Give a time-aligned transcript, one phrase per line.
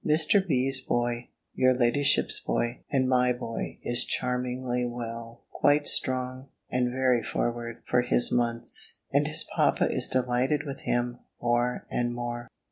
[0.03, 0.41] Mr.
[0.47, 7.21] B.'s boy, your ladyship's boy, and my boy, is charmingly well; quite strong, and very
[7.21, 12.47] forward, for his months; and his papa is delighted with him more and more.